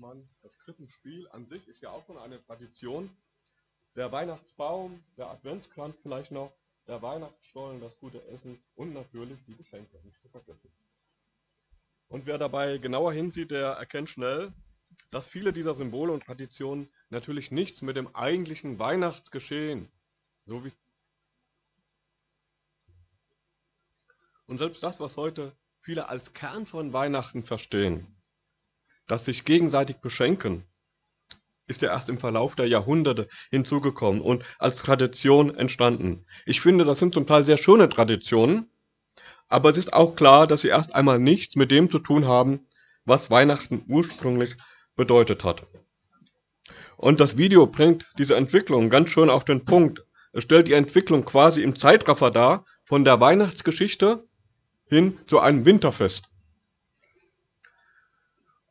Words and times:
Weihnachtsmann, 0.00 0.28
das 0.42 0.58
Krippenspiel 0.58 1.28
an 1.30 1.46
sich 1.46 1.66
ist 1.68 1.82
ja 1.82 1.90
auch 1.90 2.04
schon 2.06 2.16
eine 2.16 2.42
Tradition. 2.44 3.10
Der 3.96 4.10
Weihnachtsbaum, 4.12 5.02
der 5.16 5.28
Adventskranz 5.28 5.98
vielleicht 6.02 6.30
noch, 6.30 6.52
der 6.86 7.02
Weihnachtsstollen, 7.02 7.80
das 7.80 7.98
gute 7.98 8.24
Essen 8.28 8.62
und 8.74 8.94
natürlich 8.94 9.38
die 9.46 9.54
Geschenke, 9.54 10.00
nicht 10.04 10.20
zu 10.20 10.28
vergessen. 10.28 10.70
Und 12.08 12.26
wer 12.26 12.38
dabei 12.38 12.78
genauer 12.78 13.12
hinsieht, 13.12 13.50
der 13.50 13.72
erkennt 13.72 14.08
schnell, 14.08 14.52
dass 15.10 15.28
viele 15.28 15.52
dieser 15.52 15.74
Symbole 15.74 16.12
und 16.12 16.24
Traditionen 16.24 16.88
natürlich 17.10 17.50
nichts 17.50 17.82
mit 17.82 17.96
dem 17.96 18.14
eigentlichen 18.14 18.78
Weihnachtsgeschehen, 18.78 19.90
so 20.46 20.64
wie 20.64 20.72
und 24.46 24.58
selbst 24.58 24.82
das, 24.82 24.98
was 24.98 25.16
heute 25.16 25.56
viele 25.80 26.08
als 26.08 26.32
Kern 26.32 26.66
von 26.66 26.92
Weihnachten 26.92 27.44
verstehen, 27.44 28.19
das 29.10 29.24
sich 29.24 29.44
gegenseitig 29.44 29.96
beschenken, 29.96 30.64
ist 31.66 31.82
ja 31.82 31.90
erst 31.90 32.08
im 32.08 32.18
Verlauf 32.18 32.54
der 32.54 32.66
Jahrhunderte 32.66 33.28
hinzugekommen 33.50 34.20
und 34.20 34.44
als 34.58 34.82
Tradition 34.82 35.54
entstanden. 35.54 36.26
Ich 36.46 36.60
finde, 36.60 36.84
das 36.84 36.98
sind 36.98 37.14
zum 37.14 37.26
Teil 37.26 37.42
sehr 37.42 37.56
schöne 37.56 37.88
Traditionen, 37.88 38.70
aber 39.48 39.68
es 39.68 39.76
ist 39.76 39.92
auch 39.92 40.14
klar, 40.14 40.46
dass 40.46 40.60
sie 40.60 40.68
erst 40.68 40.94
einmal 40.94 41.18
nichts 41.18 41.56
mit 41.56 41.70
dem 41.70 41.90
zu 41.90 41.98
tun 41.98 42.26
haben, 42.26 42.66
was 43.04 43.30
Weihnachten 43.30 43.84
ursprünglich 43.88 44.56
bedeutet 44.94 45.42
hat. 45.42 45.66
Und 46.96 47.18
das 47.18 47.36
Video 47.36 47.66
bringt 47.66 48.06
diese 48.18 48.36
Entwicklung 48.36 48.90
ganz 48.90 49.10
schön 49.10 49.30
auf 49.30 49.44
den 49.44 49.64
Punkt. 49.64 50.04
Es 50.32 50.44
stellt 50.44 50.68
die 50.68 50.74
Entwicklung 50.74 51.24
quasi 51.24 51.62
im 51.62 51.74
Zeitraffer 51.74 52.30
dar, 52.30 52.64
von 52.84 53.04
der 53.04 53.20
Weihnachtsgeschichte 53.20 54.28
hin 54.86 55.18
zu 55.26 55.40
einem 55.40 55.64
Winterfest. 55.64 56.29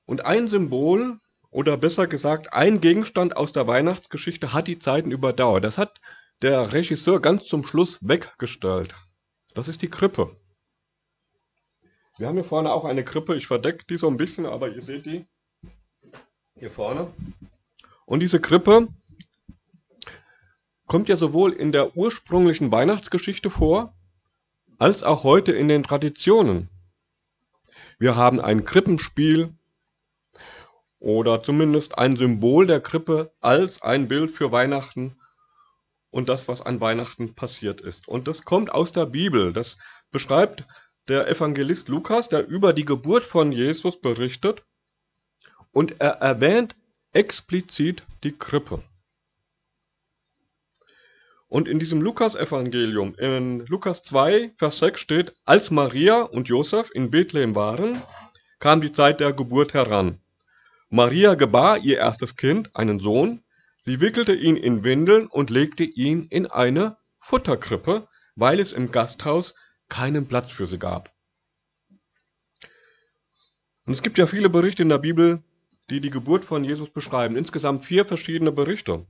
Und 0.10 0.26
ein 0.26 0.48
Symbol, 0.48 1.20
oder 1.52 1.78
besser 1.78 2.08
gesagt 2.08 2.52
ein 2.52 2.82
Gegenstand 2.82 3.38
aus 3.38 3.54
der 3.54 3.68
Weihnachtsgeschichte 3.68 4.54
hat 4.54 4.68
die 4.68 4.80
Zeiten 4.80 5.12
überdauert. 5.12 5.64
Das 5.64 5.78
hat 5.78 6.02
der 6.42 6.74
Regisseur 6.74 7.22
ganz 7.22 7.46
zum 7.46 7.64
Schluss 7.64 8.00
weggestellt. 8.02 8.96
Das 9.54 9.68
ist 9.68 9.84
die 9.84 9.88
Krippe. 9.88 10.36
Wir 12.18 12.28
haben 12.28 12.34
hier 12.34 12.44
vorne 12.44 12.74
auch 12.74 12.86
eine 12.86 13.04
Krippe. 13.04 13.36
Ich 13.36 13.46
verdecke 13.46 13.86
die 13.88 13.98
so 13.98 14.08
ein 14.08 14.18
bisschen, 14.18 14.48
aber 14.48 14.70
ihr 14.70 14.82
seht 14.82 15.06
die 15.06 15.28
hier 16.56 16.72
vorne. 16.72 17.14
Und 18.08 18.22
diese 18.22 18.42
Krippe 18.42 18.88
kommt 20.88 21.08
ja 21.08 21.18
sowohl 21.18 21.54
in 21.54 21.72
der 21.72 21.96
ursprünglichen 21.96 22.72
Weihnachtsgeschichte 22.72 23.52
vor, 23.52 23.94
als 24.80 25.04
auch 25.04 25.24
heute 25.24 25.52
in 25.52 25.68
den 25.68 25.84
Traditionen. 25.84 26.68
Wir 28.00 28.16
haben 28.16 28.42
ein 28.42 28.66
Krippenspiel, 28.66 29.54
oder 31.00 31.42
zumindest 31.42 31.98
ein 31.98 32.16
Symbol 32.16 32.68
der 32.68 32.82
Krippe 32.82 33.32
als 33.40 33.82
ein 33.82 34.08
Bild 34.08 34.32
für 34.32 34.52
Weihnachten 34.52 35.18
und 36.12 36.30
das, 36.30 36.48
was 36.48 36.62
an 36.62 36.82
Weihnachten 36.82 37.36
passiert 37.36 37.82
ist. 37.82 38.08
Und 38.08 38.28
das 38.28 38.44
kommt 38.44 38.72
aus 38.72 38.92
der 38.92 39.06
Bibel. 39.06 39.54
Das 39.54 39.78
beschreibt 40.12 40.66
der 41.08 41.28
Evangelist 41.28 41.88
Lukas, 41.88 42.30
der 42.30 42.48
über 42.48 42.74
die 42.74 42.86
Geburt 42.86 43.24
von 43.24 43.52
Jesus 43.52 44.00
berichtet 44.00 44.64
und 45.72 46.02
er 46.02 46.22
erwähnt 46.22 46.76
explizit 47.14 48.04
die 48.24 48.38
Krippe. 48.38 48.84
Und 51.48 51.68
in 51.68 51.80
diesem 51.80 52.00
Lukas-Evangelium, 52.02 53.16
in 53.16 53.66
Lukas 53.66 54.04
2, 54.04 54.54
Vers 54.58 54.78
6 54.80 55.02
steht, 55.02 55.36
als 55.46 55.72
Maria 55.72 56.22
und 56.22 56.48
Josef 56.48 56.92
in 56.94 57.10
Bethlehem 57.10 57.56
waren, 57.56 58.04
kam 58.60 58.82
die 58.82 58.92
Zeit 58.92 59.20
der 59.20 59.34
Geburt 59.34 59.74
heran. 59.74 60.20
Maria 60.90 61.36
gebar 61.36 61.78
ihr 61.78 61.98
erstes 61.98 62.36
Kind, 62.36 62.76
einen 62.76 63.00
Sohn, 63.00 63.44
sie 63.82 64.02
wickelte 64.02 64.34
ihn 64.34 64.58
in 64.58 64.84
Windeln 64.84 65.28
und 65.28 65.52
legte 65.52 65.84
ihn 65.84 66.26
in 66.26 66.48
eine 66.48 66.98
Futterkrippe, 67.20 68.08
weil 68.36 68.60
es 68.60 68.74
im 68.74 68.92
Gasthaus 68.92 69.54
keinen 69.88 70.28
Platz 70.28 70.50
für 70.50 70.66
sie 70.66 70.80
gab. 70.80 71.14
Und 73.86 73.94
es 73.94 74.02
gibt 74.02 74.18
ja 74.18 74.26
viele 74.26 74.50
Berichte 74.50 74.82
in 74.82 74.90
der 74.90 74.98
Bibel, 74.98 75.44
die 75.90 76.00
die 76.00 76.10
Geburt 76.10 76.44
von 76.44 76.64
Jesus 76.64 76.92
beschreiben. 76.92 77.36
Insgesamt 77.36 77.86
vier 77.86 78.06
verschiedene 78.06 78.52
Berichte. 78.52 79.06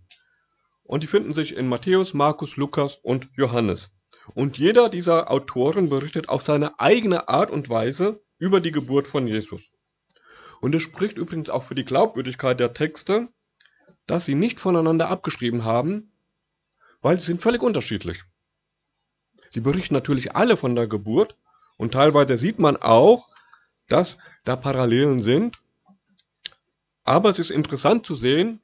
Und 0.83 1.03
die 1.03 1.07
finden 1.07 1.33
sich 1.33 1.55
in 1.55 1.67
Matthäus, 1.67 2.13
Markus, 2.13 2.57
Lukas 2.57 2.95
und 2.95 3.29
Johannes. 3.35 3.89
Und 4.33 4.57
jeder 4.57 4.89
dieser 4.89 5.31
Autoren 5.31 5.89
berichtet 5.89 6.29
auf 6.29 6.43
seine 6.43 6.79
eigene 6.79 7.29
Art 7.29 7.51
und 7.51 7.69
Weise 7.69 8.21
über 8.37 8.59
die 8.59 8.71
Geburt 8.71 9.07
von 9.07 9.27
Jesus. 9.27 9.68
Und 10.61 10.75
es 10.75 10.83
spricht 10.83 11.17
übrigens 11.17 11.49
auch 11.49 11.63
für 11.63 11.75
die 11.75 11.85
Glaubwürdigkeit 11.85 12.59
der 12.59 12.73
Texte, 12.73 13.29
dass 14.07 14.25
sie 14.25 14.35
nicht 14.35 14.59
voneinander 14.59 15.09
abgeschrieben 15.09 15.63
haben, 15.63 16.11
weil 17.01 17.19
sie 17.19 17.27
sind 17.27 17.41
völlig 17.41 17.61
unterschiedlich. 17.61 18.23
Sie 19.51 19.61
berichten 19.61 19.93
natürlich 19.93 20.35
alle 20.35 20.57
von 20.57 20.75
der 20.75 20.87
Geburt 20.87 21.35
und 21.77 21.93
teilweise 21.93 22.37
sieht 22.37 22.59
man 22.59 22.77
auch, 22.77 23.29
dass 23.87 24.17
da 24.45 24.55
Parallelen 24.55 25.21
sind. 25.21 25.57
Aber 27.03 27.29
es 27.29 27.39
ist 27.39 27.49
interessant 27.49 28.05
zu 28.05 28.15
sehen, 28.15 28.61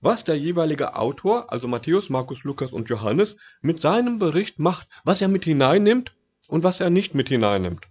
was 0.00 0.24
der 0.24 0.36
jeweilige 0.36 0.96
Autor, 0.96 1.52
also 1.52 1.68
Matthäus, 1.68 2.10
Markus, 2.10 2.42
Lukas 2.42 2.72
und 2.72 2.88
Johannes, 2.88 3.36
mit 3.60 3.80
seinem 3.80 4.18
Bericht 4.18 4.58
macht, 4.58 4.88
was 5.04 5.22
er 5.22 5.28
mit 5.28 5.44
hineinnimmt 5.44 6.14
und 6.48 6.64
was 6.64 6.80
er 6.80 6.90
nicht 6.90 7.14
mit 7.14 7.28
hineinnimmt. 7.28 7.86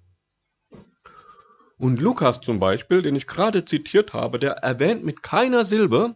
Und 1.82 2.00
Lukas 2.00 2.42
zum 2.42 2.60
Beispiel, 2.60 3.02
den 3.02 3.16
ich 3.16 3.26
gerade 3.26 3.66
zitiert 3.66 4.14
habe, 4.14 4.38
der 4.38 4.52
erwähnt 4.58 5.04
mit 5.04 5.24
keiner 5.24 5.66
Silbe 5.66 6.16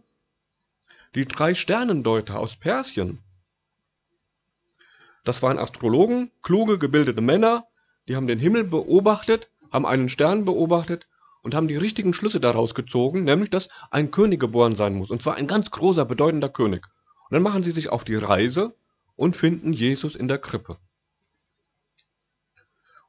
die 1.16 1.24
drei 1.24 1.54
Sternendeuter 1.54 2.38
aus 2.38 2.54
Persien. 2.54 3.18
Das 5.24 5.42
waren 5.42 5.58
Astrologen, 5.58 6.30
kluge, 6.40 6.78
gebildete 6.78 7.20
Männer, 7.20 7.66
die 8.06 8.14
haben 8.14 8.28
den 8.28 8.38
Himmel 8.38 8.62
beobachtet, 8.62 9.50
haben 9.72 9.86
einen 9.86 10.08
Stern 10.08 10.44
beobachtet 10.44 11.08
und 11.42 11.52
haben 11.56 11.66
die 11.66 11.76
richtigen 11.76 12.12
Schlüsse 12.12 12.38
daraus 12.38 12.76
gezogen, 12.76 13.24
nämlich 13.24 13.50
dass 13.50 13.68
ein 13.90 14.12
König 14.12 14.38
geboren 14.38 14.76
sein 14.76 14.94
muss, 14.94 15.10
und 15.10 15.20
zwar 15.20 15.34
ein 15.34 15.48
ganz 15.48 15.72
großer, 15.72 16.04
bedeutender 16.04 16.48
König. 16.48 16.86
Und 17.28 17.34
dann 17.34 17.42
machen 17.42 17.64
sie 17.64 17.72
sich 17.72 17.88
auf 17.88 18.04
die 18.04 18.14
Reise 18.14 18.76
und 19.16 19.34
finden 19.34 19.72
Jesus 19.72 20.14
in 20.14 20.28
der 20.28 20.38
Krippe. 20.38 20.76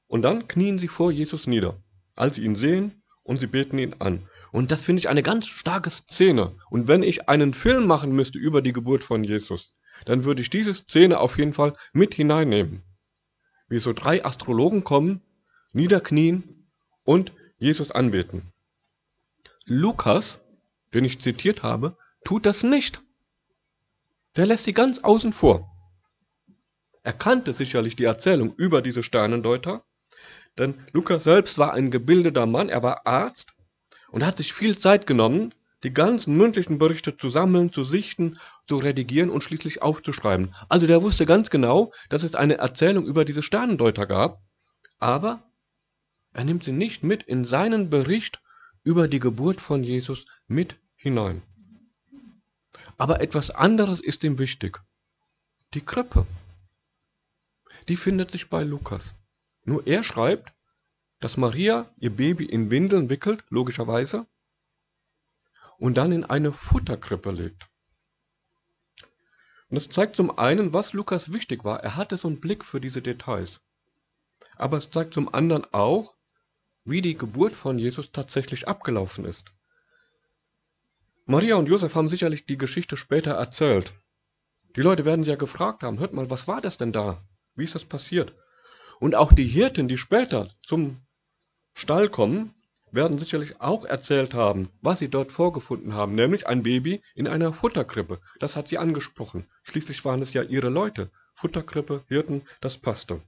Und 0.08 0.24
dann 0.24 0.48
knien 0.48 0.80
sie 0.80 0.88
vor 0.88 1.12
Jesus 1.12 1.46
nieder 1.46 1.78
als 2.18 2.36
sie 2.36 2.44
ihn 2.44 2.56
sehen 2.56 3.04
und 3.24 3.40
sie 3.40 3.48
beten 3.48 3.78
ihn 3.78 3.96
an. 4.00 4.28
Und 4.52 4.72
das 4.72 4.84
finde 4.84 5.00
ich 5.00 5.10
eine 5.10 5.24
ganz 5.24 5.48
starke 5.48 5.90
Szene. 5.90 6.56
Und 6.70 6.88
wenn 6.88 7.04
ich 7.04 7.30
einen 7.30 7.54
Film 7.54 7.86
machen 7.86 8.12
müsste 8.12 8.40
über 8.40 8.62
die 8.62 8.74
Geburt 8.74 9.04
von 9.04 9.24
Jesus, 9.24 9.74
dann 10.06 10.24
würde 10.24 10.42
ich 10.42 10.50
diese 10.50 10.74
Szene 10.74 11.20
auf 11.20 11.38
jeden 11.38 11.54
Fall 11.54 11.76
mit 11.94 12.14
hineinnehmen. 12.14 12.84
Wie 13.68 13.80
so 13.80 13.94
drei 13.94 14.24
Astrologen 14.24 14.84
kommen, 14.84 15.22
niederknien 15.74 16.70
und 17.04 17.34
Jesus 17.58 17.92
anbeten. 17.92 18.54
Lukas, 19.66 20.40
den 20.94 21.04
ich 21.04 21.20
zitiert 21.20 21.64
habe, 21.64 21.98
tut 22.24 22.46
das 22.46 22.64
nicht. 22.64 23.02
Der 24.38 24.46
lässt 24.46 24.64
sie 24.64 24.74
ganz 24.74 25.00
außen 25.00 25.34
vor. 25.34 25.74
Er 27.04 27.14
kannte 27.14 27.54
sicherlich 27.54 27.96
die 27.96 28.04
Erzählung 28.04 28.54
über 28.56 28.82
diese 28.82 29.04
Sternendeuter, 29.04 29.84
denn 30.58 30.76
Lukas 30.92 31.24
selbst 31.24 31.58
war 31.58 31.74
ein 31.74 31.92
gebildeter 31.92 32.46
Mann, 32.46 32.70
er 32.70 32.84
war 32.84 33.06
Arzt 33.06 33.54
und 34.10 34.26
hat 34.26 34.38
sich 34.38 34.54
viel 34.54 34.78
Zeit 34.78 35.08
genommen, 35.08 35.54
die 35.84 35.94
ganzen 35.94 36.36
mündlichen 36.36 36.80
Berichte 36.80 37.18
zu 37.18 37.30
sammeln, 37.30 37.72
zu 37.72 37.84
sichten, 37.84 38.40
zu 38.68 38.78
redigieren 38.78 39.30
und 39.30 39.44
schließlich 39.44 39.82
aufzuschreiben. 39.82 40.54
Also 40.70 40.88
der 40.88 41.02
wusste 41.02 41.26
ganz 41.26 41.50
genau, 41.50 41.92
dass 42.10 42.24
es 42.24 42.36
eine 42.36 42.58
Erzählung 42.58 43.06
über 43.06 43.26
diese 43.26 43.44
Sternendeuter 43.44 44.08
gab, 44.08 44.42
aber 44.98 45.44
er 46.34 46.44
nimmt 46.44 46.64
sie 46.64 46.72
nicht 46.72 47.04
mit 47.04 47.24
in 47.24 47.46
seinen 47.46 47.90
Bericht 47.90 48.42
über 48.84 49.08
die 49.08 49.20
Geburt 49.20 49.62
von 49.62 49.84
Jesus 49.84 50.26
mit 50.48 50.78
hinein. 50.96 51.42
Aber 52.98 53.22
etwas 53.22 53.52
anderes 53.52 54.00
ist 54.00 54.24
ihm 54.24 54.40
wichtig. 54.40 54.80
Die 55.74 55.82
Krippe. 55.82 56.26
Die 57.88 57.96
findet 57.96 58.32
sich 58.32 58.50
bei 58.50 58.64
Lukas. 58.64 59.14
Nur 59.68 59.86
er 59.86 60.02
schreibt, 60.02 60.54
dass 61.20 61.36
Maria 61.36 61.94
ihr 61.98 62.16
Baby 62.16 62.46
in 62.46 62.72
Windeln 62.72 63.10
wickelt, 63.10 63.44
logischerweise, 63.50 64.26
und 65.78 65.98
dann 65.98 66.14
in 66.14 66.24
eine 66.24 66.54
Futterkrippe 66.54 67.32
legt. 67.32 67.70
Und 69.70 69.76
das 69.76 69.90
zeigt 69.90 70.16
zum 70.16 70.38
einen, 70.38 70.72
was 70.72 70.94
Lukas 70.94 71.34
wichtig 71.34 71.66
war. 71.66 71.84
Er 71.84 71.98
hatte 71.98 72.16
so 72.16 72.30
einen 72.30 72.40
Blick 72.40 72.64
für 72.64 72.80
diese 72.80 73.02
Details. 73.02 73.60
Aber 74.56 74.78
es 74.78 74.90
zeigt 74.90 75.14
zum 75.14 75.34
anderen 75.34 75.68
auch, 75.74 76.16
wie 76.86 77.02
die 77.02 77.18
Geburt 77.18 77.54
von 77.54 77.78
Jesus 77.78 78.14
tatsächlich 78.14 78.70
abgelaufen 78.70 79.26
ist. 79.26 79.52
Maria 81.26 81.58
und 81.58 81.68
Josef 81.68 81.94
haben 81.94 82.08
sicherlich 82.08 82.46
die 82.46 82.58
Geschichte 82.58 82.96
später 82.96 83.32
erzählt. 83.32 83.94
Die 84.78 84.82
Leute 84.82 85.04
werden 85.04 85.26
sie 85.26 85.32
ja 85.32 85.36
gefragt 85.36 85.84
haben, 85.84 86.00
hört 86.00 86.14
mal, 86.14 86.30
was 86.30 86.48
war 86.48 86.62
das 86.62 86.78
denn 86.78 86.94
da? 86.94 87.22
Wie 87.56 87.66
ist 87.66 87.76
das 87.76 87.84
passiert? 87.84 88.34
Und 89.00 89.16
auch 89.16 89.34
die 89.34 89.48
Hirten, 89.48 89.88
die 89.88 89.98
später 89.98 90.50
zum 90.64 91.02
Stall 91.74 92.10
kommen, 92.10 92.54
werden 92.92 93.18
sicherlich 93.18 93.62
auch 93.62 93.86
erzählt 93.86 94.34
haben, 94.34 94.70
was 94.82 95.00
sie 95.00 95.10
dort 95.10 95.32
vorgefunden 95.32 95.94
haben, 95.94 96.16
nämlich 96.16 96.48
ein 96.48 96.64
Baby 96.64 97.02
in 97.16 97.28
einer 97.28 97.54
Futterkrippe. 97.54 98.20
Das 98.40 98.56
hat 98.56 98.68
sie 98.68 98.78
angesprochen. 98.78 99.46
Schließlich 99.64 100.04
waren 100.06 100.22
es 100.22 100.34
ja 100.34 100.42
ihre 100.42 100.70
Leute. 100.70 101.12
Futterkrippe, 101.34 102.04
Hirten, 102.08 102.42
das 102.62 102.78
passte. 102.78 103.22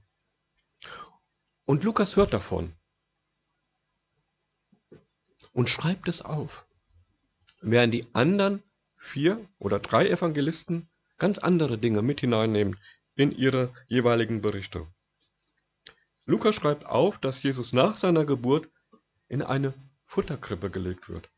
Und 1.64 1.84
Lukas 1.84 2.16
hört 2.16 2.32
davon 2.32 2.72
und 5.52 5.68
schreibt 5.68 6.08
es 6.08 6.22
auf. 6.22 6.66
Während 7.60 7.94
die 7.94 8.06
anderen 8.12 8.62
vier 8.96 9.46
oder 9.58 9.78
drei 9.78 10.08
Evangelisten 10.08 10.88
ganz 11.18 11.38
andere 11.38 11.78
Dinge 11.78 12.02
mit 12.02 12.20
hineinnehmen 12.20 12.80
in 13.14 13.30
ihre 13.30 13.72
jeweiligen 13.88 14.40
Berichte. 14.40 14.86
Lukas 16.30 16.54
schreibt 16.54 16.86
auf, 16.86 17.18
dass 17.18 17.42
Jesus 17.42 17.72
nach 17.72 17.96
seiner 17.96 18.24
Geburt 18.24 18.68
in 19.26 19.42
eine 19.42 19.74
Futterkrippe 20.06 20.70
gelegt 20.70 21.08
wird. 21.08 21.28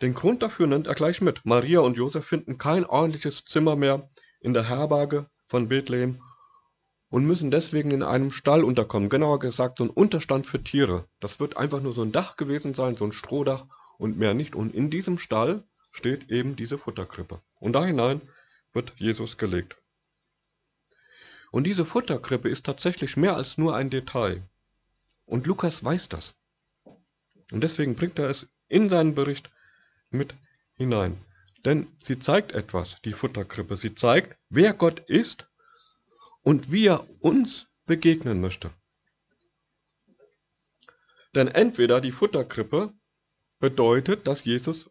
Den 0.00 0.12
Grund 0.12 0.42
dafür 0.42 0.66
nennt 0.66 0.88
er 0.88 0.96
gleich 0.96 1.20
mit. 1.20 1.44
Maria 1.44 1.78
und 1.78 1.96
Josef 1.96 2.26
finden 2.26 2.58
kein 2.58 2.84
ordentliches 2.84 3.44
Zimmer 3.44 3.76
mehr 3.76 4.10
in 4.40 4.54
der 4.54 4.68
Herberge 4.68 5.30
von 5.46 5.68
Bethlehem 5.68 6.20
und 7.10 7.24
müssen 7.28 7.52
deswegen 7.52 7.92
in 7.92 8.02
einem 8.02 8.32
Stall 8.32 8.64
unterkommen. 8.64 9.08
Genauer 9.08 9.38
gesagt, 9.38 9.78
so 9.78 9.84
ein 9.84 9.90
Unterstand 9.90 10.48
für 10.48 10.64
Tiere. 10.64 11.06
Das 11.20 11.38
wird 11.38 11.56
einfach 11.56 11.80
nur 11.80 11.92
so 11.92 12.02
ein 12.02 12.10
Dach 12.10 12.36
gewesen 12.36 12.74
sein, 12.74 12.96
so 12.96 13.04
ein 13.04 13.12
Strohdach 13.12 13.66
und 13.98 14.18
mehr 14.18 14.34
nicht. 14.34 14.56
Und 14.56 14.74
in 14.74 14.90
diesem 14.90 15.18
Stall 15.18 15.62
steht 15.92 16.28
eben 16.28 16.56
diese 16.56 16.76
Futterkrippe. 16.76 17.40
Und 17.60 17.74
da 17.74 17.84
hinein 17.84 18.20
wird 18.72 18.94
Jesus 18.96 19.38
gelegt. 19.38 19.76
Und 21.52 21.64
diese 21.64 21.84
Futterkrippe 21.84 22.48
ist 22.48 22.64
tatsächlich 22.64 23.16
mehr 23.18 23.36
als 23.36 23.58
nur 23.58 23.76
ein 23.76 23.90
Detail. 23.90 24.42
Und 25.26 25.46
Lukas 25.46 25.84
weiß 25.84 26.08
das. 26.08 26.34
Und 27.52 27.60
deswegen 27.60 27.94
bringt 27.94 28.18
er 28.18 28.30
es 28.30 28.48
in 28.68 28.88
seinen 28.88 29.14
Bericht 29.14 29.50
mit 30.10 30.34
hinein. 30.76 31.22
Denn 31.66 31.86
sie 32.02 32.18
zeigt 32.18 32.52
etwas, 32.52 32.96
die 33.04 33.12
Futterkrippe. 33.12 33.76
Sie 33.76 33.94
zeigt, 33.94 34.36
wer 34.48 34.72
Gott 34.72 35.00
ist 35.00 35.46
und 36.40 36.72
wie 36.72 36.86
er 36.86 37.06
uns 37.20 37.68
begegnen 37.84 38.40
möchte. 38.40 38.70
Denn 41.34 41.48
entweder 41.48 42.00
die 42.00 42.12
Futterkrippe 42.12 42.94
bedeutet, 43.58 44.26
dass 44.26 44.46
Jesus 44.46 44.90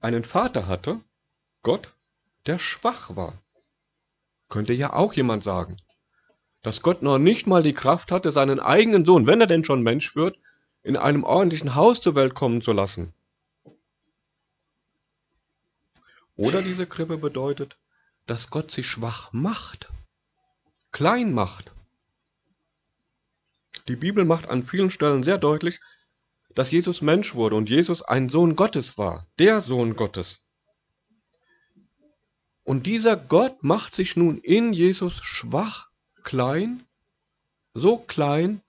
einen 0.00 0.24
Vater 0.24 0.66
hatte, 0.66 1.00
Gott, 1.62 1.94
der 2.44 2.58
schwach 2.58 3.16
war. 3.16 3.43
Könnte 4.54 4.72
ja 4.72 4.92
auch 4.92 5.14
jemand 5.14 5.42
sagen, 5.42 5.78
dass 6.62 6.80
Gott 6.80 7.02
noch 7.02 7.18
nicht 7.18 7.48
mal 7.48 7.64
die 7.64 7.72
Kraft 7.72 8.12
hatte, 8.12 8.30
seinen 8.30 8.60
eigenen 8.60 9.04
Sohn, 9.04 9.26
wenn 9.26 9.40
er 9.40 9.48
denn 9.48 9.64
schon 9.64 9.82
Mensch 9.82 10.14
wird, 10.14 10.38
in 10.84 10.96
einem 10.96 11.24
ordentlichen 11.24 11.74
Haus 11.74 12.00
zur 12.00 12.14
Welt 12.14 12.36
kommen 12.36 12.62
zu 12.62 12.70
lassen. 12.70 13.12
Oder 16.36 16.62
diese 16.62 16.86
Krippe 16.86 17.18
bedeutet, 17.18 17.76
dass 18.26 18.48
Gott 18.48 18.70
sich 18.70 18.86
schwach 18.86 19.32
macht, 19.32 19.90
klein 20.92 21.34
macht. 21.34 21.72
Die 23.88 23.96
Bibel 23.96 24.24
macht 24.24 24.48
an 24.48 24.62
vielen 24.62 24.90
Stellen 24.90 25.24
sehr 25.24 25.38
deutlich, 25.38 25.80
dass 26.54 26.70
Jesus 26.70 27.02
Mensch 27.02 27.34
wurde 27.34 27.56
und 27.56 27.68
Jesus 27.68 28.02
ein 28.04 28.28
Sohn 28.28 28.54
Gottes 28.54 28.98
war, 28.98 29.26
der 29.40 29.60
Sohn 29.62 29.96
Gottes. 29.96 30.43
Und 32.64 32.86
dieser 32.86 33.16
Gott 33.16 33.62
macht 33.62 33.94
sich 33.94 34.16
nun 34.16 34.38
in 34.38 34.72
Jesus 34.72 35.22
schwach, 35.22 35.90
klein, 36.22 36.84
so 37.74 37.98
klein, 37.98 38.62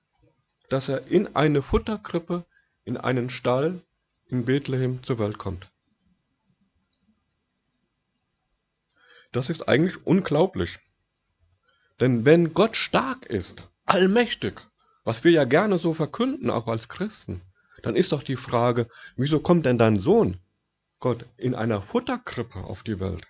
dass 0.69 0.89
er 0.89 1.07
in 1.07 1.35
eine 1.35 1.61
Futterkrippe, 1.61 2.45
in 2.83 2.97
einen 2.97 3.29
Stall 3.29 3.81
in 4.27 4.45
Bethlehem 4.45 5.01
zur 5.03 5.17
Welt 5.19 5.37
kommt. 5.37 5.71
Das 9.31 9.49
ist 9.49 9.67
eigentlich 9.67 10.05
unglaublich. 10.05 10.79
Denn 11.99 12.25
wenn 12.25 12.53
Gott 12.53 12.75
stark 12.75 13.25
ist, 13.25 13.69
allmächtig, 13.85 14.61
was 15.03 15.23
wir 15.23 15.31
ja 15.31 15.45
gerne 15.45 15.77
so 15.77 15.93
verkünden, 15.93 16.49
auch 16.49 16.67
als 16.67 16.89
Christen, 16.89 17.41
dann 17.81 17.95
ist 17.95 18.11
doch 18.11 18.23
die 18.23 18.35
Frage, 18.35 18.89
wieso 19.15 19.39
kommt 19.39 19.65
denn 19.65 19.77
dein 19.77 19.97
Sohn, 19.97 20.39
Gott, 20.99 21.25
in 21.37 21.55
einer 21.55 21.81
Futterkrippe 21.81 22.59
auf 22.63 22.83
die 22.83 22.99
Welt? 22.99 23.25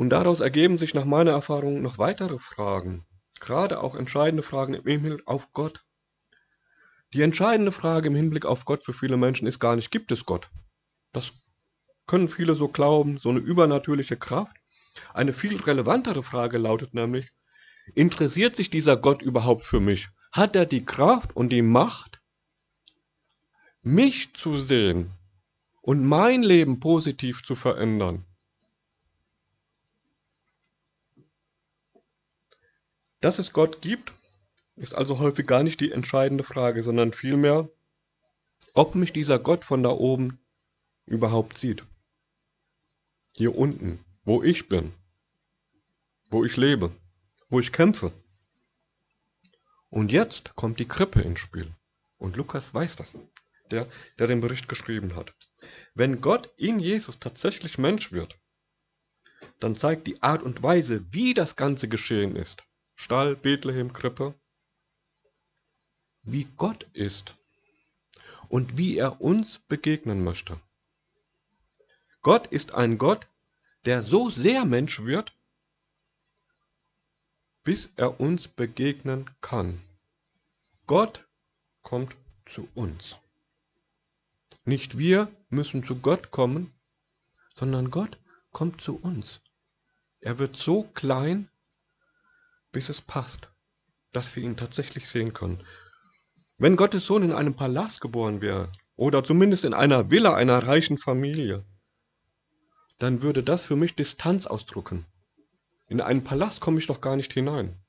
Und 0.00 0.08
daraus 0.08 0.40
ergeben 0.40 0.78
sich 0.78 0.94
nach 0.94 1.04
meiner 1.04 1.32
Erfahrung 1.32 1.82
noch 1.82 1.98
weitere 1.98 2.38
Fragen, 2.38 3.04
gerade 3.38 3.82
auch 3.82 3.94
entscheidende 3.94 4.42
Fragen 4.42 4.72
im 4.72 4.86
Hinblick 4.86 5.28
auf 5.28 5.52
Gott. 5.52 5.84
Die 7.12 7.20
entscheidende 7.20 7.70
Frage 7.70 8.08
im 8.08 8.14
Hinblick 8.14 8.46
auf 8.46 8.64
Gott 8.64 8.82
für 8.82 8.94
viele 8.94 9.18
Menschen 9.18 9.46
ist 9.46 9.58
gar 9.58 9.76
nicht, 9.76 9.90
gibt 9.90 10.10
es 10.10 10.24
Gott? 10.24 10.48
Das 11.12 11.32
können 12.06 12.28
viele 12.28 12.54
so 12.54 12.68
glauben, 12.68 13.18
so 13.18 13.28
eine 13.28 13.40
übernatürliche 13.40 14.16
Kraft. 14.16 14.56
Eine 15.12 15.34
viel 15.34 15.60
relevantere 15.60 16.22
Frage 16.22 16.56
lautet 16.56 16.94
nämlich, 16.94 17.30
interessiert 17.94 18.56
sich 18.56 18.70
dieser 18.70 18.96
Gott 18.96 19.20
überhaupt 19.20 19.64
für 19.64 19.80
mich? 19.80 20.08
Hat 20.32 20.56
er 20.56 20.64
die 20.64 20.86
Kraft 20.86 21.36
und 21.36 21.50
die 21.50 21.60
Macht, 21.60 22.22
mich 23.82 24.32
zu 24.32 24.56
sehen 24.56 25.10
und 25.82 26.02
mein 26.02 26.42
Leben 26.42 26.80
positiv 26.80 27.42
zu 27.42 27.54
verändern? 27.54 28.24
Dass 33.20 33.38
es 33.38 33.52
Gott 33.52 33.82
gibt, 33.82 34.12
ist 34.76 34.94
also 34.94 35.18
häufig 35.18 35.46
gar 35.46 35.62
nicht 35.62 35.80
die 35.80 35.92
entscheidende 35.92 36.44
Frage, 36.44 36.82
sondern 36.82 37.12
vielmehr, 37.12 37.68
ob 38.74 38.94
mich 38.94 39.12
dieser 39.12 39.38
Gott 39.38 39.64
von 39.64 39.82
da 39.82 39.90
oben 39.90 40.38
überhaupt 41.06 41.58
sieht 41.58 41.84
hier 43.40 43.56
unten, 43.56 44.04
wo 44.24 44.42
ich 44.42 44.68
bin, 44.68 44.92
wo 46.28 46.44
ich 46.44 46.58
lebe, 46.58 46.94
wo 47.48 47.58
ich 47.58 47.72
kämpfe. 47.72 48.12
Und 49.88 50.12
jetzt 50.12 50.54
kommt 50.56 50.78
die 50.78 50.88
Krippe 50.88 51.22
ins 51.22 51.40
Spiel. 51.40 51.74
Und 52.18 52.36
Lukas 52.36 52.74
weiß 52.74 52.96
das, 52.96 53.16
der, 53.70 53.88
der 54.18 54.26
den 54.26 54.42
Bericht 54.42 54.68
geschrieben 54.68 55.16
hat. 55.16 55.32
Wenn 55.94 56.20
Gott 56.20 56.50
in 56.58 56.78
Jesus 56.78 57.18
tatsächlich 57.18 57.78
Mensch 57.78 58.12
wird, 58.12 58.36
dann 59.58 59.74
zeigt 59.74 60.06
die 60.06 60.22
Art 60.22 60.42
und 60.42 60.62
Weise, 60.62 61.06
wie 61.10 61.32
das 61.32 61.56
Ganze 61.56 61.88
geschehen 61.88 62.36
ist, 62.36 62.62
Stall, 63.02 63.34
Bethlehem, 63.34 63.94
Krippe, 63.94 64.34
wie 66.22 66.44
Gott 66.58 66.82
ist 66.92 67.34
und 68.50 68.76
wie 68.76 68.98
er 68.98 69.22
uns 69.22 69.58
begegnen 69.58 70.22
möchte. 70.22 70.60
Gott 72.20 72.46
ist 72.48 72.74
ein 72.74 72.98
Gott, 72.98 73.26
der 73.86 74.02
so 74.02 74.28
sehr 74.28 74.66
Mensch 74.66 75.00
wird, 75.00 75.34
bis 77.64 77.88
er 77.96 78.20
uns 78.20 78.48
begegnen 78.48 79.30
kann. 79.40 79.80
Gott 80.86 81.26
kommt 81.80 82.18
zu 82.44 82.68
uns. 82.74 83.16
Nicht 84.66 84.98
wir 84.98 85.34
müssen 85.48 85.86
zu 85.86 85.96
Gott 85.96 86.30
kommen, 86.30 86.70
sondern 87.54 87.90
Gott 87.90 88.18
kommt 88.52 88.82
zu 88.82 88.96
uns. 88.96 89.40
Er 90.20 90.38
wird 90.38 90.54
so 90.54 90.82
klein, 90.82 91.49
bis 92.72 92.88
es 92.88 93.00
passt, 93.00 93.50
dass 94.12 94.34
wir 94.36 94.42
ihn 94.42 94.56
tatsächlich 94.56 95.08
sehen 95.08 95.32
können. 95.32 95.64
Wenn 96.58 96.76
Gottes 96.76 97.06
Sohn 97.06 97.22
in 97.22 97.32
einem 97.32 97.54
Palast 97.54 98.00
geboren 98.00 98.40
wäre, 98.40 98.70
oder 98.96 99.24
zumindest 99.24 99.64
in 99.64 99.72
einer 99.72 100.10
Villa 100.10 100.34
einer 100.34 100.66
reichen 100.66 100.98
Familie, 100.98 101.64
dann 102.98 103.22
würde 103.22 103.42
das 103.42 103.64
für 103.64 103.76
mich 103.76 103.94
Distanz 103.94 104.46
ausdrücken. 104.46 105.06
In 105.88 106.02
einen 106.02 106.22
Palast 106.22 106.60
komme 106.60 106.78
ich 106.78 106.86
doch 106.86 107.00
gar 107.00 107.16
nicht 107.16 107.32
hinein. 107.32 107.80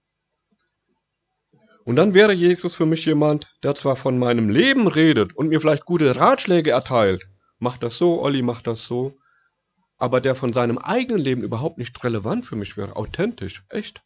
Und 1.84 1.98
dann 1.98 2.14
wäre 2.14 2.32
Jesus 2.32 2.76
für 2.76 2.86
mich 2.86 3.06
jemand, 3.06 3.54
der 3.62 3.76
zwar 3.76 3.96
von 3.96 4.18
meinem 4.18 4.50
Leben 4.50 4.88
redet 4.88 5.36
und 5.36 5.50
mir 5.50 5.60
vielleicht 5.60 5.86
gute 5.86 6.16
Ratschläge 6.16 6.72
erteilt, 6.72 7.28
mach 7.60 7.78
das 7.78 7.98
so, 7.98 8.22
Olli, 8.22 8.42
mach 8.42 8.62
das 8.62 8.86
so, 8.86 9.20
aber 9.98 10.22
der 10.22 10.36
von 10.36 10.54
seinem 10.54 10.78
eigenen 10.78 11.22
Leben 11.22 11.44
überhaupt 11.44 11.78
nicht 11.78 12.04
relevant 12.04 12.46
für 12.46 12.56
mich 12.56 12.78
wäre, 12.78 12.96
authentisch, 12.96 13.66
echt. 13.70 14.02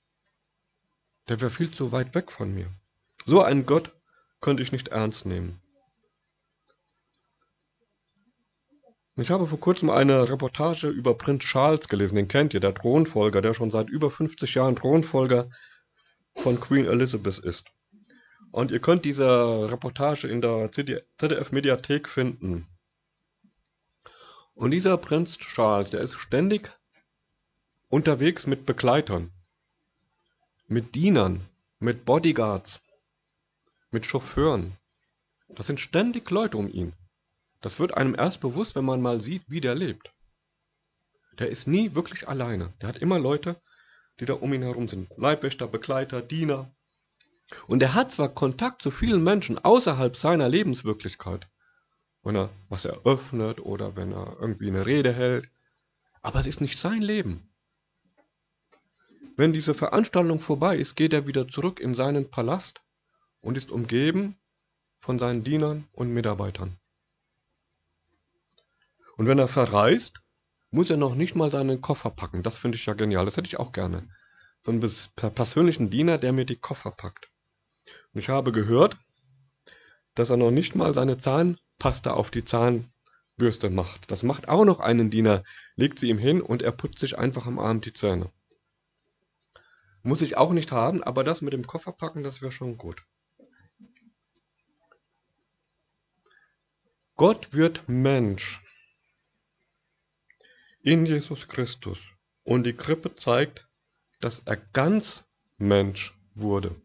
Der 1.27 1.41
wäre 1.41 1.49
viel 1.49 1.71
zu 1.71 1.91
weit 1.91 2.13
weg 2.13 2.31
von 2.31 2.53
mir. 2.53 2.69
So 3.25 3.41
einen 3.41 3.65
Gott 3.65 3.91
könnte 4.41 4.61
ich 4.61 4.71
nicht 4.71 4.89
ernst 4.89 5.25
nehmen. 5.25 5.59
Ich 9.17 9.31
habe 9.31 9.47
vor 9.47 9.59
kurzem 9.59 9.89
eine 9.89 10.29
Reportage 10.29 10.89
über 10.89 11.17
Prinz 11.17 11.45
Charles 11.45 11.87
gelesen, 11.87 12.17
den 12.17 12.27
kennt 12.27 12.53
ihr, 12.53 12.59
der 12.59 12.73
Thronfolger, 12.73 13.41
der 13.41 13.53
schon 13.53 13.71
seit 13.71 13.89
über 13.89 14.11
50 14.11 14.53
Jahren 14.55 14.75
Thronfolger 14.75 15.49
von 16.35 16.59
Queen 16.59 16.85
Elizabeth 16.85 17.39
ist. 17.39 17.71
Und 18.51 18.71
ihr 18.71 18.79
könnt 18.79 19.05
diese 19.05 19.71
Reportage 19.71 20.27
in 20.27 20.41
der 20.41 20.69
ZDF-Mediathek 20.71 22.09
finden. 22.09 22.67
Und 24.53 24.71
dieser 24.71 24.97
Prinz 24.97 25.37
Charles, 25.37 25.91
der 25.91 26.01
ist 26.01 26.15
ständig 26.15 26.71
unterwegs 27.87 28.47
mit 28.47 28.65
Begleitern, 28.65 29.31
mit 30.67 30.95
Dienern, 30.95 31.47
mit 31.79 32.05
Bodyguards, 32.05 32.79
mit 33.91 34.05
Chauffeuren. 34.05 34.75
Das 35.49 35.67
sind 35.67 35.79
ständig 35.79 36.29
Leute 36.31 36.57
um 36.57 36.67
ihn. 36.67 36.93
Das 37.61 37.79
wird 37.79 37.95
einem 37.95 38.15
erst 38.15 38.39
bewusst, 38.39 38.75
wenn 38.75 38.85
man 38.85 39.01
mal 39.01 39.21
sieht, 39.21 39.43
wie 39.47 39.61
der 39.61 39.75
lebt. 39.75 40.11
Der 41.37 41.49
ist 41.49 41.67
nie 41.67 41.93
wirklich 41.93 42.27
alleine. 42.27 42.73
Der 42.81 42.89
hat 42.89 42.97
immer 42.97 43.19
Leute, 43.19 43.61
die 44.19 44.25
da 44.25 44.33
um 44.33 44.53
ihn 44.53 44.63
herum 44.63 44.87
sind. 44.87 45.09
Leibwächter, 45.17 45.67
Begleiter, 45.67 46.21
Diener. 46.21 46.73
Und 47.67 47.83
er 47.83 47.93
hat 47.93 48.11
zwar 48.11 48.29
Kontakt 48.29 48.81
zu 48.81 48.89
vielen 48.89 49.23
Menschen 49.23 49.59
außerhalb 49.59 50.15
seiner 50.15 50.49
Lebenswirklichkeit, 50.49 51.47
wenn 52.23 52.35
er 52.35 52.49
was 52.69 52.85
eröffnet 52.85 53.59
oder 53.59 53.95
wenn 53.95 54.13
er 54.13 54.37
irgendwie 54.39 54.69
eine 54.69 54.85
Rede 54.87 55.13
hält, 55.13 55.47
aber 56.23 56.39
es 56.39 56.47
ist 56.47 56.61
nicht 56.61 56.79
sein 56.79 57.03
Leben. 57.03 57.54
Wenn 59.37 59.51
diese 59.51 59.73
Veranstaltung 59.73 60.39
vorbei 60.39 60.77
ist, 60.77 60.95
geht 60.95 61.11
er 61.11 61.27
wieder 61.27 61.47
zurück 61.47 61.79
in 61.79 61.93
seinen 61.93 62.29
Palast 62.29 62.81
und 63.41 63.57
ist 63.57 63.69
umgeben 63.69 64.37
von 64.99 65.19
seinen 65.19 65.43
Dienern 65.43 65.87
und 65.91 66.13
Mitarbeitern. 66.13 66.77
Und 69.17 69.27
wenn 69.27 69.39
er 69.39 69.47
verreist, 69.47 70.21
muss 70.71 70.89
er 70.89 70.97
noch 70.97 71.15
nicht 71.15 71.35
mal 71.35 71.51
seinen 71.51 71.81
Koffer 71.81 72.11
packen. 72.11 72.43
Das 72.43 72.57
finde 72.57 72.77
ich 72.77 72.85
ja 72.85 72.93
genial. 72.93 73.25
Das 73.25 73.37
hätte 73.37 73.47
ich 73.47 73.59
auch 73.59 73.71
gerne. 73.71 74.09
So 74.61 74.71
einen 74.71 74.81
persönlichen 74.81 75.89
Diener, 75.89 76.17
der 76.17 76.33
mir 76.33 76.45
die 76.45 76.57
Koffer 76.57 76.91
packt. 76.91 77.29
Und 78.13 78.19
ich 78.19 78.29
habe 78.29 78.51
gehört, 78.51 78.97
dass 80.15 80.29
er 80.29 80.37
noch 80.37 80.51
nicht 80.51 80.75
mal 80.75 80.93
seine 80.93 81.17
Zahnpasta 81.17 82.11
auf 82.11 82.31
die 82.31 82.45
Zahnbürste 82.45 83.69
macht. 83.69 84.09
Das 84.09 84.23
macht 84.23 84.47
auch 84.47 84.65
noch 84.65 84.79
einen 84.79 85.09
Diener, 85.09 85.43
legt 85.75 85.99
sie 85.99 86.09
ihm 86.09 86.17
hin 86.17 86.41
und 86.41 86.61
er 86.61 86.71
putzt 86.71 86.99
sich 86.99 87.17
einfach 87.17 87.47
am 87.47 87.59
Abend 87.59 87.85
die 87.85 87.93
Zähne. 87.93 88.31
Muss 90.05 90.21
ich 90.21 90.37
auch 90.37 90.51
nicht 90.51 90.71
haben, 90.71 91.01
aber 91.03 91.23
das 91.23 91.41
mit 91.41 91.51
dem 91.53 91.65
Koffer 91.65 91.91
packen, 91.91 92.21
das 92.21 92.39
wäre 92.39 92.51
schon 92.51 92.77
gut. 92.77 93.01
Gott 97.15 97.53
wird 97.53 97.89
Mensch 97.89 98.61
in 100.83 101.07
Jesus 101.07 101.47
Christus 101.47 101.97
und 102.43 102.65
die 102.65 102.75
Krippe 102.75 103.15
zeigt, 103.15 103.67
dass 104.21 104.37
er 104.45 104.57
ganz 104.57 105.27
Mensch 105.57 106.15
wurde. 106.35 106.79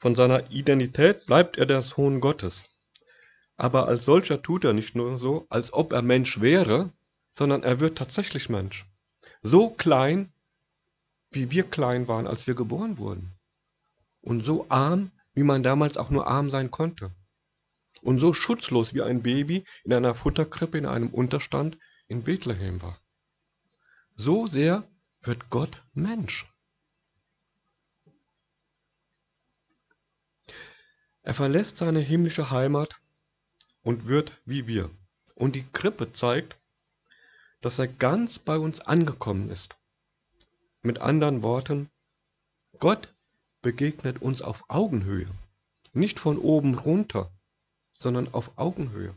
Von 0.00 0.16
seiner 0.16 0.50
Identität 0.50 1.24
bleibt 1.26 1.56
er 1.56 1.66
der 1.66 1.82
Sohn 1.82 2.20
Gottes. 2.20 2.68
Aber 3.56 3.86
als 3.86 4.04
solcher 4.04 4.42
tut 4.42 4.64
er 4.64 4.72
nicht 4.72 4.96
nur 4.96 5.20
so, 5.20 5.46
als 5.50 5.72
ob 5.72 5.92
er 5.92 6.02
Mensch 6.02 6.40
wäre, 6.40 6.92
sondern 7.30 7.62
er 7.62 7.78
wird 7.78 7.96
tatsächlich 7.96 8.48
Mensch. 8.48 8.86
So 9.42 9.70
klein, 9.70 10.33
wie 11.34 11.50
wir 11.50 11.64
klein 11.64 12.08
waren, 12.08 12.26
als 12.26 12.46
wir 12.46 12.54
geboren 12.54 12.98
wurden. 12.98 13.32
Und 14.20 14.44
so 14.44 14.66
arm, 14.68 15.10
wie 15.34 15.42
man 15.42 15.62
damals 15.62 15.96
auch 15.96 16.10
nur 16.10 16.26
arm 16.26 16.50
sein 16.50 16.70
konnte. 16.70 17.12
Und 18.02 18.18
so 18.18 18.32
schutzlos, 18.32 18.94
wie 18.94 19.02
ein 19.02 19.22
Baby 19.22 19.64
in 19.84 19.92
einer 19.92 20.14
Futterkrippe 20.14 20.78
in 20.78 20.86
einem 20.86 21.08
Unterstand 21.08 21.78
in 22.06 22.22
Bethlehem 22.22 22.82
war. 22.82 22.98
So 24.14 24.46
sehr 24.46 24.84
wird 25.22 25.50
Gott 25.50 25.82
Mensch. 25.94 26.46
Er 31.22 31.32
verlässt 31.32 31.78
seine 31.78 32.00
himmlische 32.00 32.50
Heimat 32.50 33.00
und 33.82 34.06
wird 34.06 34.32
wie 34.44 34.66
wir. 34.66 34.90
Und 35.34 35.56
die 35.56 35.66
Krippe 35.72 36.12
zeigt, 36.12 36.58
dass 37.62 37.78
er 37.78 37.88
ganz 37.88 38.38
bei 38.38 38.58
uns 38.58 38.80
angekommen 38.80 39.48
ist. 39.48 39.76
Mit 40.86 40.98
anderen 40.98 41.42
Worten, 41.42 41.90
Gott 42.78 43.14
begegnet 43.62 44.20
uns 44.20 44.42
auf 44.42 44.64
Augenhöhe, 44.68 45.26
nicht 45.94 46.20
von 46.20 46.36
oben 46.36 46.74
runter, 46.74 47.32
sondern 47.94 48.34
auf 48.34 48.58
Augenhöhe. 48.58 49.16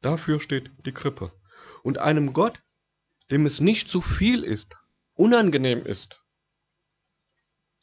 Dafür 0.00 0.38
steht 0.38 0.70
die 0.86 0.92
Krippe. 0.92 1.32
Und 1.82 1.98
einem 1.98 2.32
Gott, 2.32 2.62
dem 3.32 3.46
es 3.46 3.58
nicht 3.58 3.88
zu 3.88 4.00
viel 4.00 4.44
ist, 4.44 4.76
unangenehm 5.14 5.84
ist, 5.84 6.22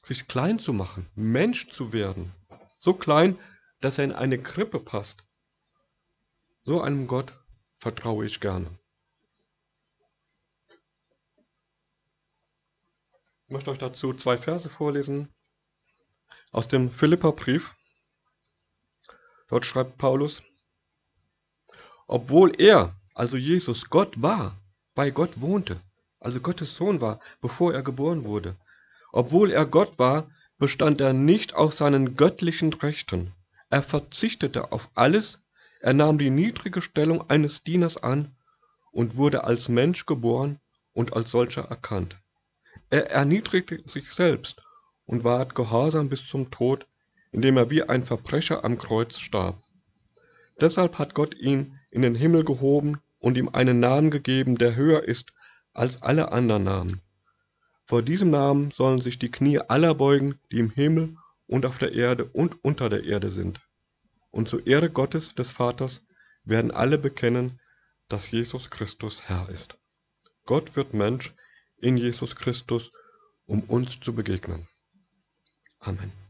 sich 0.01 0.29
klein 0.29 0.57
zu 0.57 0.71
machen, 0.71 1.09
Mensch 1.13 1.71
zu 1.71 1.91
werden, 1.91 2.31
so 2.79 2.93
klein, 2.93 3.37
dass 3.81 3.97
er 3.97 4.05
in 4.05 4.13
eine 4.13 4.41
Krippe 4.41 4.79
passt. 4.79 5.25
So 6.63 6.81
einem 6.81 7.07
Gott 7.07 7.33
vertraue 7.75 8.25
ich 8.25 8.39
gerne. 8.39 8.79
Ich 13.47 13.53
möchte 13.53 13.71
euch 13.71 13.77
dazu 13.77 14.13
zwei 14.13 14.37
Verse 14.37 14.69
vorlesen 14.69 15.27
aus 16.51 16.69
dem 16.69 16.89
Philipperbrief. 16.89 17.75
Dort 19.49 19.65
schreibt 19.65 19.97
Paulus, 19.97 20.41
obwohl 22.07 22.59
er, 22.59 22.95
also 23.13 23.37
Jesus, 23.37 23.89
Gott 23.89 24.21
war, 24.21 24.57
bei 24.95 25.11
Gott 25.11 25.41
wohnte, 25.41 25.81
also 26.19 26.39
Gottes 26.39 26.75
Sohn 26.75 27.01
war, 27.01 27.19
bevor 27.41 27.73
er 27.73 27.83
geboren 27.83 28.23
wurde, 28.23 28.55
obwohl 29.11 29.51
er 29.51 29.65
Gott 29.65 29.99
war, 29.99 30.29
bestand 30.57 31.01
er 31.01 31.11
nicht 31.13 31.53
auf 31.53 31.75
seinen 31.75 32.15
göttlichen 32.15 32.73
Rechten. 32.73 33.33
Er 33.69 33.83
verzichtete 33.83 34.71
auf 34.71 34.89
alles, 34.95 35.39
er 35.81 35.93
nahm 35.93 36.17
die 36.17 36.29
niedrige 36.29 36.81
Stellung 36.81 37.29
eines 37.29 37.63
Dieners 37.63 37.97
an 37.97 38.37
und 38.91 39.17
wurde 39.17 39.43
als 39.43 39.67
Mensch 39.67 40.05
geboren 40.05 40.61
und 40.93 41.13
als 41.13 41.31
solcher 41.31 41.63
erkannt. 41.63 42.22
Er 42.93 43.09
erniedrigte 43.09 43.81
sich 43.87 44.11
selbst 44.11 44.61
und 45.05 45.23
ward 45.23 45.55
gehorsam 45.55 46.09
bis 46.09 46.27
zum 46.27 46.51
Tod, 46.51 46.85
indem 47.31 47.57
er 47.57 47.71
wie 47.71 47.81
ein 47.81 48.05
Verbrecher 48.05 48.63
am 48.63 48.77
Kreuz 48.77 49.17
starb. 49.17 49.63
Deshalb 50.61 50.99
hat 50.99 51.15
Gott 51.15 51.33
ihn 51.33 51.79
in 51.89 52.03
den 52.03 52.13
Himmel 52.13 52.45
gehoben 52.45 53.01
und 53.17 53.35
ihm 53.35 53.49
einen 53.49 53.79
Namen 53.79 54.11
gegeben, 54.11 54.59
der 54.59 54.75
höher 54.75 55.05
ist 55.05 55.33
als 55.73 56.03
alle 56.03 56.31
anderen 56.31 56.65
Namen. 56.65 57.01
Vor 57.85 58.03
diesem 58.03 58.29
Namen 58.29 58.69
sollen 58.69 59.01
sich 59.01 59.17
die 59.17 59.31
Knie 59.31 59.57
aller 59.57 59.95
beugen, 59.95 60.39
die 60.51 60.59
im 60.59 60.69
Himmel 60.69 61.17
und 61.47 61.65
auf 61.65 61.79
der 61.79 61.93
Erde 61.93 62.25
und 62.25 62.63
unter 62.63 62.89
der 62.89 63.05
Erde 63.05 63.31
sind. 63.31 63.59
Und 64.29 64.49
zur 64.49 64.67
Ehre 64.67 64.91
Gottes 64.91 65.33
des 65.33 65.49
Vaters 65.49 66.05
werden 66.43 66.69
alle 66.69 66.99
bekennen, 66.99 67.59
dass 68.07 68.29
Jesus 68.29 68.69
Christus 68.69 69.23
Herr 69.27 69.49
ist. 69.49 69.79
Gott 70.45 70.75
wird 70.75 70.93
Mensch 70.93 71.33
in 71.83 71.97
Jesus 71.97 72.35
Christus, 72.35 72.89
um 73.45 73.61
uns 73.63 73.99
zu 73.99 74.13
begegnen. 74.13 74.67
Amen. 75.79 76.22